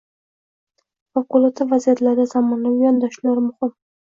Favqulodda 1.17 1.67
vaziyatlarda 1.73 2.27
zamonaviy 2.35 2.83
yondashuvlar 2.87 3.47
muhimng 3.47 3.79